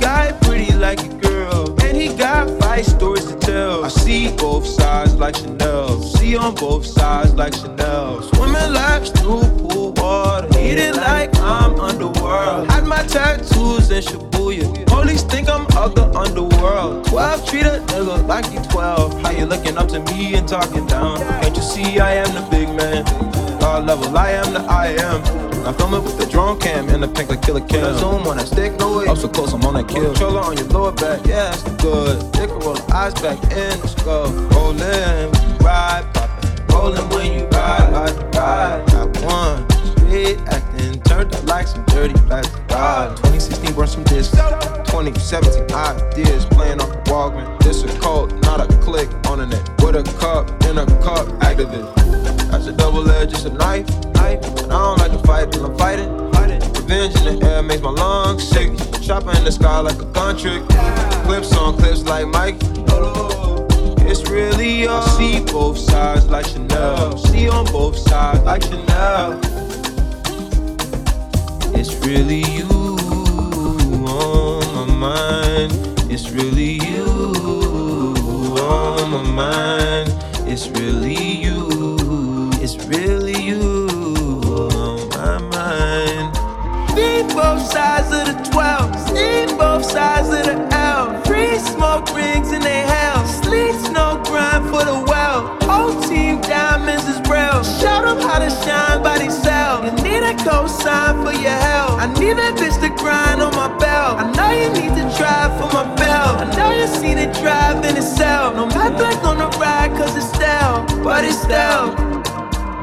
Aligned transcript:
guy 0.00 0.32
pretty 0.42 0.72
like 0.74 1.00
a 1.02 1.08
girl, 1.16 1.74
and 1.82 1.96
he 1.96 2.08
got 2.14 2.48
five 2.60 2.84
stories 2.84 3.24
to 3.26 3.36
tell. 3.36 3.84
I 3.84 3.88
see 3.88 4.34
both 4.36 4.66
sides 4.66 5.14
like 5.14 5.36
Chanel, 5.36 6.02
see 6.02 6.36
on 6.36 6.54
both 6.54 6.84
sides 6.84 7.34
like 7.34 7.54
Chanel. 7.54 8.22
Swimming 8.22 8.72
laps 8.72 9.10
through 9.10 9.42
pool 9.60 9.92
water, 9.96 10.48
eating 10.58 10.94
like 10.94 11.36
I'm 11.38 11.78
underworld. 11.80 12.70
Had 12.70 12.86
my 12.86 13.02
tattoos 13.06 13.90
in 13.90 14.02
Shibuya, 14.02 14.86
police 14.86 15.22
think 15.22 15.48
I'm 15.48 15.66
of 15.76 15.94
the 15.94 16.10
underworld. 16.16 17.06
12 17.06 17.48
treat 17.48 17.66
a 17.66 17.80
nigga 17.88 18.26
like 18.26 18.46
he 18.46 18.58
12. 18.68 19.22
How 19.22 19.30
you 19.30 19.46
looking 19.46 19.76
up 19.76 19.88
to 19.88 20.00
me 20.00 20.34
and 20.34 20.46
talking 20.46 20.86
down? 20.86 21.18
Can't 21.18 21.56
you 21.56 21.62
see 21.62 21.98
I 21.98 22.14
am 22.14 22.34
the 22.34 22.48
big 22.50 22.68
man? 22.68 23.04
God 23.60 23.86
level, 23.86 24.16
I 24.16 24.30
am 24.30 24.52
the 24.52 24.60
I 24.60 24.86
am. 24.88 25.55
I 25.66 25.72
film 25.72 25.94
it 25.94 26.00
with 26.04 26.16
the 26.16 26.26
drone 26.26 26.60
cam 26.60 26.88
and 26.90 27.02
the 27.02 27.08
pink 27.08 27.28
like 27.28 27.42
Killa 27.42 27.60
Cam. 27.60 27.98
Zoom 27.98 28.24
on 28.28 28.36
that 28.36 28.46
stick, 28.46 28.78
no 28.78 28.98
way. 28.98 29.06
Up 29.08 29.18
so 29.18 29.26
close, 29.26 29.52
I'm 29.52 29.64
on 29.64 29.74
that 29.74 29.88
kill. 29.88 30.04
Controller 30.12 30.40
on 30.40 30.56
your 30.56 30.66
lower 30.68 30.92
back, 30.92 31.26
yeah, 31.26 31.50
that's 31.50 31.62
good. 31.82 32.30
Dick 32.30 32.50
roll 32.50 32.74
the 32.74 32.94
eyes 32.94 33.14
back 33.14 33.42
in 33.50 33.80
the 33.80 33.88
skull. 33.88 34.30
Rolling, 34.54 35.32
ride, 35.58 36.06
poppin'. 36.14 36.66
Rolling 36.68 37.08
when 37.08 37.32
you 37.32 37.46
ride, 37.48 37.90
ride, 37.90 38.36
ride. 38.36 38.86
Got 38.86 39.22
one, 39.24 39.68
straight 39.96 40.38
acting, 40.46 41.02
turned 41.02 41.34
up 41.34 41.44
like 41.48 41.66
some 41.66 41.84
dirty 41.86 42.14
plastic. 42.14 42.68
God, 42.68 43.16
2016 43.16 43.74
burn 43.74 43.88
some 43.88 44.04
discs. 44.04 44.36
2017 44.96 45.76
ideas 45.76 46.46
playing 46.46 46.80
off 46.80 46.88
the 46.88 47.10
Walkman. 47.10 47.62
This 47.62 47.82
a 47.82 48.00
cult, 48.00 48.32
not 48.40 48.62
a 48.62 48.76
click 48.78 49.10
on 49.28 49.40
the 49.40 49.46
net. 49.46 49.68
With 49.82 49.94
a 49.94 50.02
cup 50.18 50.48
in 50.64 50.78
a 50.78 50.86
cup, 51.04 51.26
activist. 51.44 51.94
That's 52.50 52.66
a 52.66 52.72
double 52.72 53.06
edge, 53.10 53.34
it's 53.34 53.44
a 53.44 53.50
knife. 53.50 53.86
And 54.16 54.16
I 54.16 54.36
don't 54.70 54.98
like 54.98 55.12
to 55.12 55.18
fight 55.18 55.52
till 55.52 55.66
I'm 55.66 55.76
fighting. 55.76 56.08
Revenge 56.72 57.14
in 57.16 57.38
the 57.38 57.46
air 57.46 57.62
makes 57.62 57.82
my 57.82 57.90
lungs 57.90 58.48
sick. 58.48 58.72
Chopper 59.02 59.36
in 59.36 59.44
the 59.44 59.52
sky 59.52 59.80
like 59.80 60.00
a 60.00 60.06
gun 60.06 60.34
trick. 60.38 60.66
Clips 61.26 61.54
on 61.54 61.76
clips 61.76 62.04
like 62.04 62.26
Mike. 62.28 62.56
It's 64.08 64.30
really 64.30 64.80
you. 64.80 64.88
I 64.88 65.06
see 65.18 65.44
both 65.44 65.76
sides 65.76 66.26
like 66.28 66.46
Chanel. 66.46 67.18
See 67.18 67.50
on 67.50 67.66
both 67.66 67.98
sides 67.98 68.40
like 68.44 68.62
Chanel. 68.62 69.38
It's 71.74 71.94
really 71.96 72.40
you 72.50 72.85
It's 76.18 76.30
really 76.30 76.80
you 76.82 77.04
on 78.58 79.10
my 79.10 79.22
mind. 79.22 80.08
It's 80.48 80.66
really 80.66 81.14
you. 81.14 81.68
It's 82.54 82.76
really 82.86 83.38
you. 83.38 83.60
On 84.80 85.08
my 85.10 85.36
mind. 85.52 86.32
Need 86.96 87.28
both 87.36 87.60
sides 87.60 88.08
of 88.16 88.24
the 88.32 88.50
12. 88.50 88.98
See 89.10 89.44
both 89.58 89.84
sides 89.84 90.28
of 90.28 90.46
the 90.46 90.56
L. 90.74 91.22
Free 91.24 91.58
smoke 91.58 92.08
rings 92.16 92.50
in 92.50 92.62
they 92.62 92.80
hell. 92.80 93.26
Sleet 93.26 93.74
snow 93.74 94.22
grind 94.24 94.70
for 94.70 94.86
the 94.86 95.04
well. 95.06 95.54
Whole 95.68 96.00
team 96.04 96.40
diamonds 96.40 97.06
is 97.06 97.20
real. 97.28 97.62
Show 97.62 98.00
them 98.06 98.20
how 98.26 98.38
to 98.38 98.48
shine 98.64 99.02
by 99.02 99.18
themselves. 99.18 99.84
You 99.84 100.02
need 100.02 100.22
a 100.22 100.32
cosign 100.32 101.22
for 101.22 101.34
your 101.38 101.60
help. 101.68 102.00
I 102.00 102.06
need 102.18 102.38
that 102.38 102.54
bitch 102.56 102.80
to 102.80 102.88
grind 103.02 103.42
on 103.42 103.54
my 103.54 103.68
belt. 103.76 104.16
I 104.18 104.32
know 104.32 104.50
you 104.50 104.70
need 104.80 104.96
to 104.96 105.18
drive 105.18 105.55
Stale. 111.42 111.94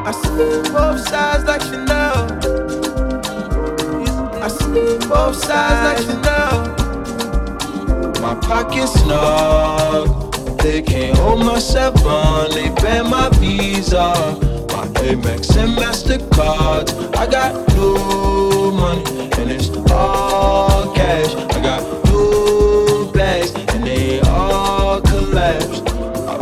I 0.06 0.12
see 0.12 0.72
both 0.72 1.00
sides 1.08 1.44
like 1.46 1.62
Chanel. 1.62 2.18
I 4.42 4.48
see 4.48 5.08
both 5.08 5.36
sides 5.36 5.82
like 5.88 6.02
Chanel. 6.06 6.60
My 8.22 8.36
pockets 8.36 8.94
snug. 9.02 10.60
They 10.60 10.82
can't 10.82 11.18
hold 11.18 11.46
my 11.46 11.60
seven. 11.60 12.52
They 12.52 12.70
ban 12.82 13.10
my 13.10 13.30
Visa. 13.40 14.14
My 14.72 14.86
Amex 15.02 15.58
and 15.58 15.76
Mastercards. 15.78 17.16
I 17.18 17.26
got 17.26 17.54
new 17.76 18.23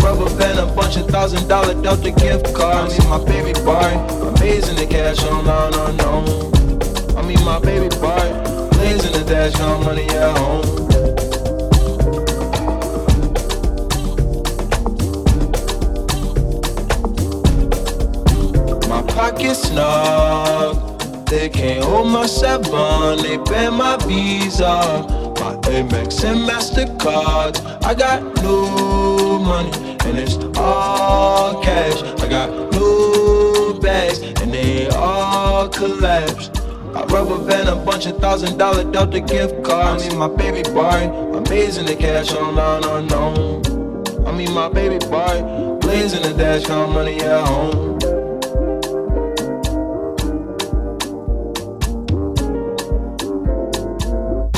rubber 0.01 0.29
band 0.37 0.59
a 0.59 0.65
bunch 0.75 0.97
of 0.97 1.07
thousand 1.07 1.47
dollar 1.47 1.79
Delta 1.81 2.11
gift 2.11 2.53
cards. 2.53 2.97
I 2.99 3.07
my 3.09 3.23
baby 3.23 3.53
boy. 3.63 3.91
Amazing 4.35 4.75
the 4.75 4.87
cash 4.87 5.23
on 5.23 5.47
on 5.47 5.73
unknown. 5.73 6.51
I 7.17 7.21
mean 7.21 7.43
my 7.45 7.59
baby 7.59 7.89
boy, 7.97 8.25
blazing 8.71 9.11
the 9.11 9.23
dash, 9.27 9.53
got 9.59 9.83
money 9.83 10.07
at 10.09 10.37
home. 10.37 10.65
My 18.89 19.01
pockets 19.13 19.63
snug, 19.63 20.99
they 21.27 21.49
can't 21.49 21.83
hold 21.83 22.07
my 22.07 22.25
seven, 22.25 23.21
they 23.21 23.37
ban 23.37 23.75
my 23.75 23.97
Visa. 24.07 25.05
My 25.41 25.55
Amex 25.69 26.23
and 26.23 26.47
Mastercards, 26.49 27.59
I 27.83 27.93
got 27.93 28.23
new 28.41 29.20
money 29.51 29.71
and 30.05 30.17
it's 30.17 30.35
all 30.57 31.61
cash. 31.61 32.01
I 32.23 32.27
got 32.29 32.49
new 32.71 33.79
bags 33.81 34.19
and 34.41 34.53
they 34.53 34.87
all 34.89 35.67
collapse. 35.67 36.49
I 36.95 37.03
rubber 37.05 37.39
band 37.47 37.67
a 37.69 37.75
bunch 37.75 38.05
of 38.05 38.17
thousand 38.19 38.57
dollar 38.57 38.85
Delta 38.89 39.19
gift 39.19 39.63
cards. 39.63 40.05
I 40.05 40.09
mean 40.09 40.17
my 40.17 40.29
baby 40.43 40.63
boy, 40.79 40.99
amazing 41.41 41.85
the 41.85 41.95
cash 41.95 42.31
online 42.33 42.83
unknown. 42.95 44.27
I 44.27 44.31
mean 44.31 44.53
my 44.53 44.69
baby 44.69 44.99
boy, 45.15 45.35
blazing 45.81 46.23
the 46.27 46.33
dash, 46.41 46.65
count 46.65 46.93
money 46.93 47.17
at 47.19 47.47
home. 47.47 47.97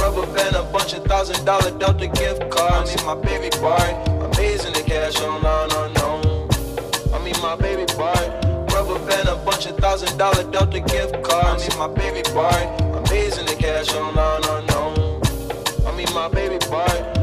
Rubber 0.02 0.26
a 0.62 0.64
bunch 0.72 0.94
of 0.94 1.04
thousand 1.06 1.46
dollar 1.46 1.72
Delta 1.80 2.08
gift 2.08 2.50
cards. 2.52 2.92
I 2.92 2.96
mean 2.96 3.06
my 3.06 3.18
baby 3.30 3.50
boy, 3.66 3.88
I 7.14 7.20
mean 7.24 7.36
my 7.42 7.56
baby 7.56 7.86
boy 7.94 8.44
rubber 8.74 9.00
band, 9.06 9.28
a 9.30 9.36
bunch 9.36 9.66
of 9.66 9.78
thousand 9.78 10.18
dollar 10.18 10.44
Delta 10.52 10.80
gift 10.80 11.24
cards. 11.24 11.64
I 11.64 11.70
mean, 11.70 11.78
my 11.78 11.88
baby 11.94 12.22
boy, 12.34 12.50
amazing 12.98 13.46
the 13.46 13.56
cash 13.56 13.94
on 13.96 14.18
unknown. 14.18 15.22
I 15.88 15.96
mean, 15.96 16.12
my 16.14 16.28
baby 16.28 16.58
boy. 16.68 17.23